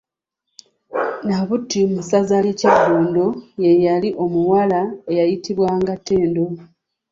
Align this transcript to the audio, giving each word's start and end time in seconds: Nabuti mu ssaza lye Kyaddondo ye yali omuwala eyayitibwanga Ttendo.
Nabuti 1.27 1.79
mu 1.91 1.99
ssaza 2.03 2.35
lye 2.43 2.53
Kyaddondo 2.59 3.25
ye 3.63 3.71
yali 3.85 4.09
omuwala 4.23 4.79
eyayitibwanga 5.11 5.93
Ttendo. 5.99 6.45